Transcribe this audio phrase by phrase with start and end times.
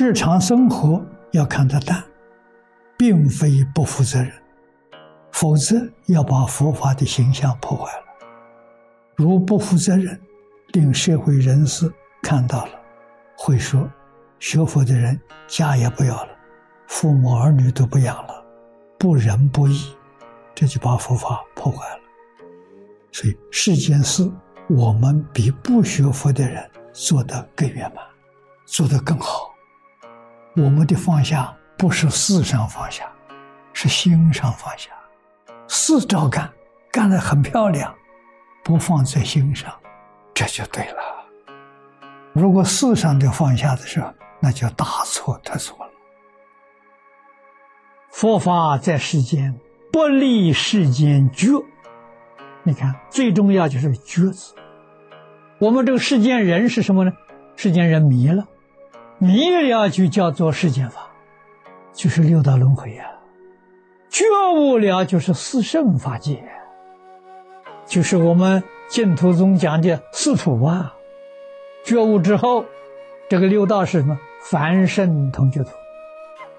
[0.00, 2.00] 日常生活要看得淡，
[2.96, 4.32] 并非不负责任，
[5.32, 5.74] 否则
[6.06, 8.04] 要把佛法的形象破坏了。
[9.16, 10.16] 如不负责任，
[10.68, 11.92] 令社会人士
[12.22, 12.72] 看到了，
[13.36, 13.90] 会说
[14.38, 16.28] 学佛的人家也不要了，
[16.86, 18.44] 父母儿女都不养了，
[19.00, 19.96] 不仁不义，
[20.54, 22.00] 这就把佛法破坏了。
[23.10, 24.30] 所以世间事，
[24.68, 28.04] 我们比不学佛的人做得更圆满，
[28.64, 29.52] 做得更好。
[30.58, 33.08] 我们的放下不是事上放下，
[33.72, 34.90] 是心上放下。
[35.68, 36.50] 事照干，
[36.90, 37.94] 干得很漂亮，
[38.64, 39.72] 不放在心上，
[40.34, 40.96] 这就对了。
[42.32, 45.92] 如果事上的放下的时候，那就大错特错了。
[48.10, 49.56] 佛法在世间，
[49.92, 51.46] 不离世间觉。
[52.64, 54.56] 你看，最重要就是“觉”字。
[55.60, 57.12] 我们这个世间人是什么呢？
[57.54, 58.44] 世间人迷了。
[59.18, 61.08] 迷了就叫做世间法，
[61.92, 63.04] 就是六道轮回呀；
[64.08, 66.44] 觉悟了就是四圣法界，
[67.84, 70.94] 就是我们净土宗讲的四土啊。
[71.84, 72.64] 觉悟之后，
[73.28, 74.18] 这个六道是什么？
[74.40, 75.70] 凡圣同居土。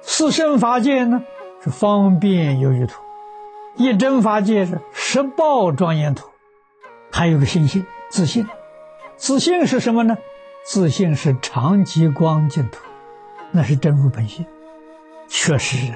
[0.00, 1.24] 四圣法界呢，
[1.60, 2.94] 是方便有余土；
[3.76, 6.28] 一真法界是十报庄严土。
[7.10, 8.46] 还有个心性，自信。
[9.16, 10.16] 自信是什么呢？
[10.64, 12.82] 自信是常寂光净土，
[13.50, 14.46] 那是真如本性，
[15.28, 15.94] 确实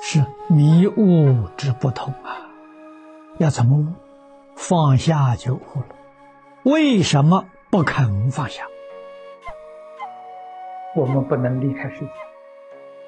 [0.00, 2.48] 是迷悟之不同啊！
[3.36, 3.84] 要怎么悟？
[4.54, 5.96] 放下就悟了。
[6.62, 8.62] 为什么不肯放下？
[10.94, 12.08] 我们不能离开世间，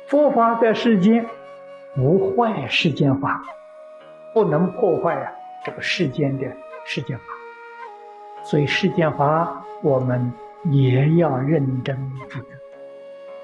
[0.08, 1.26] 佛法在世间，
[1.96, 3.42] 无坏世间法，
[4.34, 5.32] 不能破坏啊
[5.64, 6.44] 这个世间的
[6.84, 7.24] 世间法。
[8.44, 10.30] 所以世间法我们。
[10.64, 11.96] 也要认真
[12.28, 12.48] 负责。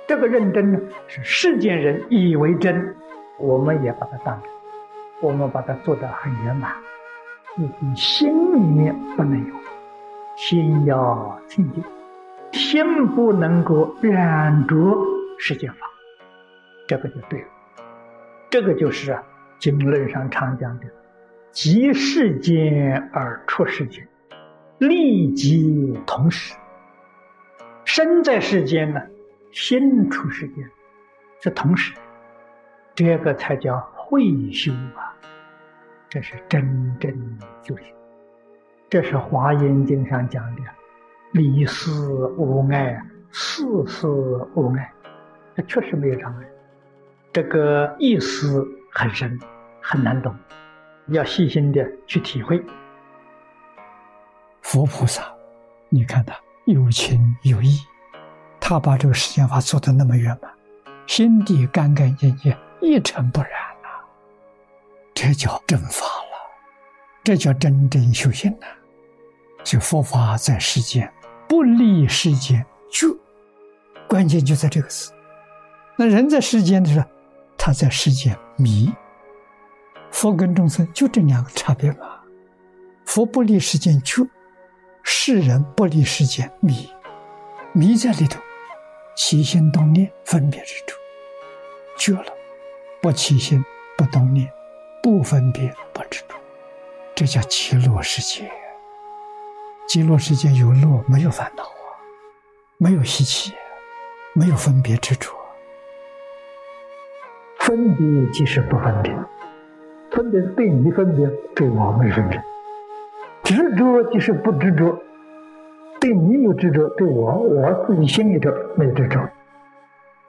[0.06, 2.94] 这个认真呢，是世间人以为真，
[3.38, 4.50] 我们也把它当真，
[5.22, 6.72] 我们把它做得很圆满。
[7.56, 9.54] 自己心里面不能有，
[10.36, 11.82] 心要清净，
[12.52, 14.76] 心不能够染着
[15.38, 15.86] 世间法，
[16.88, 17.46] 这个就对了。
[18.50, 19.22] 这个就是啊，
[19.58, 20.86] 经论上常讲的
[21.52, 24.06] “即世间而出世间，
[24.78, 26.54] 立即同时”。
[27.94, 29.00] 身在世间呢，
[29.52, 30.68] 心出世间，
[31.40, 31.94] 是同时，
[32.92, 35.14] 这个才叫会修啊！
[36.08, 37.12] 这是真正
[37.62, 37.94] 修行。
[38.90, 40.62] 这是《华严经》上讲的
[41.34, 43.00] “离思无碍，
[43.30, 44.92] 事事无碍”，
[45.54, 46.48] 这确实没有障碍。
[47.32, 49.38] 这个意思很深，
[49.80, 50.34] 很难懂，
[51.06, 52.60] 要细心的去体会。
[54.62, 55.32] 佛菩萨，
[55.90, 56.34] 你看他。
[56.66, 57.78] 有情有义，
[58.58, 60.50] 他把这个世间法做得那么圆满，
[61.06, 63.50] 心地干干净净，一尘不染
[63.82, 63.88] 呐，
[65.12, 66.50] 这叫正法了，
[67.22, 68.66] 这叫真正修行呐。
[69.62, 71.12] 就佛法在世间，
[71.46, 73.14] 不离世间就，
[74.08, 75.12] 关键就在这个字。
[75.96, 77.06] 那人在世间的时候，
[77.58, 78.90] 他在世间迷。
[80.10, 82.20] 佛跟众生就这两个差别嘛，
[83.04, 84.26] 佛不离世间就。
[85.06, 86.90] 世人不离世间迷，
[87.72, 88.40] 迷在里头，
[89.14, 90.96] 起心动念分别之处，
[91.98, 92.32] 绝了；
[93.02, 93.62] 不起心
[93.98, 94.50] 不动念，
[95.02, 96.34] 不分别不执着，
[97.14, 98.50] 这叫极乐世界。
[99.86, 102.00] 极乐世界有乐，没有烦恼啊，
[102.78, 103.52] 没有习气，
[104.32, 105.30] 没有分别执着。
[107.60, 109.14] 分别即是不分别，
[110.10, 112.42] 分别是对你分别，对我没分别。
[113.44, 114.98] 执着就是不执着，
[116.00, 119.20] 对你有执着，对我我自己心里头没有执着，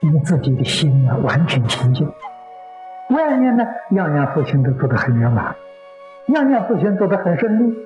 [0.00, 2.06] 你自己的心啊完全清净。
[3.10, 5.54] 外面呢，样样事情都做得很圆满，
[6.28, 7.76] 样样事情做得很顺利。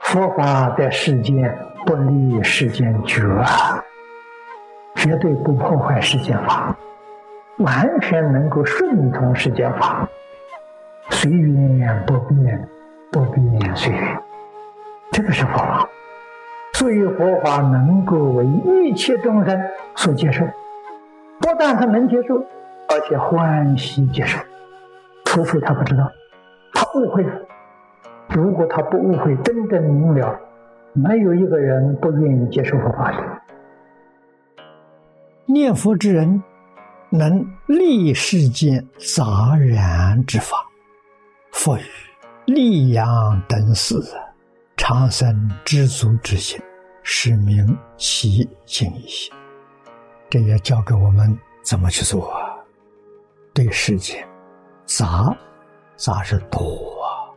[0.00, 3.22] 佛法在世间不离世间觉，
[4.94, 6.76] 绝对不破坏世间法，
[7.58, 10.08] 完全能够顺从世间法，
[11.10, 12.68] 随缘不变，
[13.10, 14.23] 不变随缘。
[15.14, 15.88] 这个是佛法，
[16.72, 19.56] 所以佛法能够为一切众生
[19.94, 20.44] 所接受，
[21.38, 22.34] 不但他能接受，
[22.88, 24.36] 而且欢喜接受。
[25.24, 26.10] 除非他不知道，
[26.72, 27.32] 他误会了。
[28.30, 30.36] 如果他不误会，真正明了，
[30.92, 33.18] 没有一个人不愿意接受佛法的。
[35.46, 36.42] 念佛之人，
[37.10, 40.56] 能立世间杂然之法，
[41.52, 41.82] 佛语
[42.46, 43.94] 利养等事。
[44.86, 46.60] 长生知足之心，
[47.02, 47.66] 是明
[47.96, 49.32] 其心一心。
[50.28, 52.52] 这也教给我们怎么去做啊。
[53.54, 54.22] 对世间
[54.84, 55.34] 杂，
[55.96, 56.60] 杂是多
[57.00, 57.32] 啊。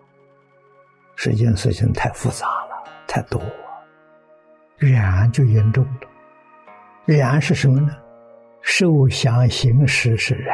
[1.16, 3.42] 世间事情太复杂了，太多，
[4.76, 6.02] 染就严重了。
[7.06, 7.96] 染是什么呢？
[8.60, 10.54] 受想行识是染，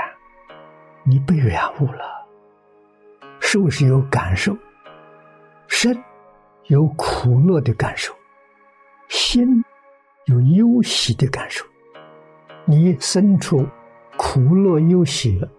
[1.04, 2.28] 你被染污了。
[3.40, 4.56] 受是有感受，
[5.68, 5.92] 身
[6.68, 8.13] 有苦乐的感受，
[9.10, 9.63] 心
[10.25, 11.65] 有忧喜的感受。
[12.65, 13.68] 你生出
[14.18, 15.50] 苦乐忧喜了，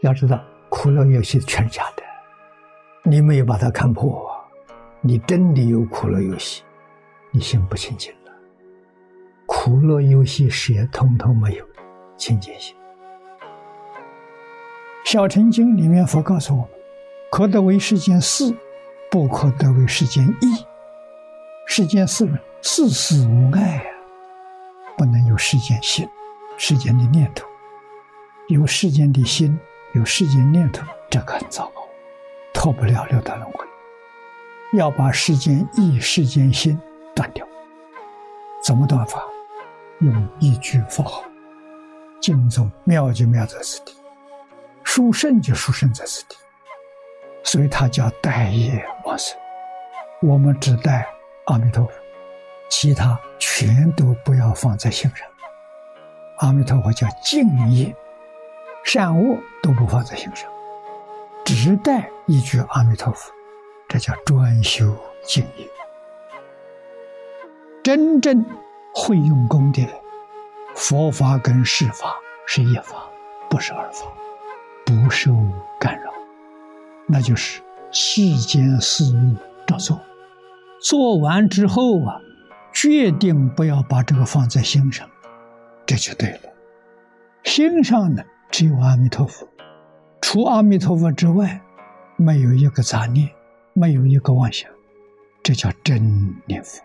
[0.00, 2.02] 要知道苦乐忧喜全是假的，
[3.02, 4.26] 你没有把它看破，
[5.02, 6.62] 你真的有苦乐忧喜，
[7.30, 8.32] 你心不清净了。
[9.44, 11.66] 苦乐忧喜也通通没有，
[12.16, 12.74] 清净心。
[15.04, 16.70] 小乘经里面佛告诉我们：
[17.30, 18.56] 可得为世间事，
[19.14, 20.66] 不可得为世间义。
[21.68, 22.28] 世间事
[22.62, 23.86] 事事无碍啊，
[24.98, 26.04] 不能有世间心。
[26.58, 27.46] 世间的念头，
[28.48, 29.56] 有世间的心，
[29.92, 31.88] 有世间念头，这个很糟糕，
[32.52, 33.64] 脱不了六道轮回。
[34.72, 36.76] 要把世间意、世间心
[37.14, 37.46] 断掉，
[38.64, 39.22] 怎么断法？
[40.00, 41.22] 用一句佛号，
[42.20, 43.94] 经中妙就妙在此地，
[44.82, 46.34] 殊胜就殊胜在此地。
[47.44, 49.38] 所以它叫待业往生。
[50.22, 51.06] 我们只带
[51.46, 51.92] 阿弥陀佛，
[52.68, 55.26] 其他全都不要放在心上。
[56.38, 57.94] 阿弥陀佛叫敬业，
[58.84, 60.50] 善恶都不放在心上，
[61.44, 63.30] 只带一句阿弥陀佛，
[63.88, 65.68] 这叫专修敬业。
[67.82, 68.44] 真正
[68.94, 69.92] 会用功的人
[70.74, 72.16] 佛法跟世法
[72.46, 73.06] 是一法，
[73.50, 74.06] 不是二法，
[74.86, 75.32] 不受
[75.78, 76.10] 干扰，
[77.06, 77.60] 那就是
[77.96, 79.36] 世间事物
[79.68, 80.00] 照做，
[80.80, 82.20] 做完之后啊，
[82.72, 85.08] 决定不要把这个放在心上。
[85.86, 86.40] 这就对了，
[87.44, 89.46] 心上呢只有阿弥陀佛，
[90.20, 91.60] 除阿弥陀佛之外，
[92.16, 93.30] 没有一个杂念，
[93.74, 94.68] 没有一个妄想，
[95.44, 96.82] 这叫真念佛。